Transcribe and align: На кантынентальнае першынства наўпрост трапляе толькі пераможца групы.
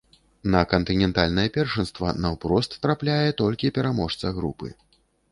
На 0.53 0.59
кантынентальнае 0.69 1.43
першынства 1.57 2.13
наўпрост 2.23 2.77
трапляе 2.85 3.29
толькі 3.41 3.71
пераможца 3.77 4.33
групы. 4.39 4.67